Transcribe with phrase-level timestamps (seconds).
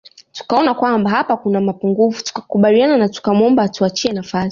[0.33, 4.49] Tukaona kwamba hapa kuna mapungufu tukakubaliana na tukamwomba atuachie nafasi